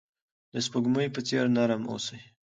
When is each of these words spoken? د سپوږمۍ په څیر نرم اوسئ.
د 0.53 0.55
سپوږمۍ 0.65 1.07
په 1.15 1.21
څیر 1.27 1.43
نرم 1.55 1.81
اوسئ. 1.91 2.21